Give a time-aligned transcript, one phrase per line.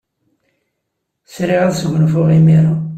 [1.33, 2.73] Sriɣ ad sgunfuɣ imir-a.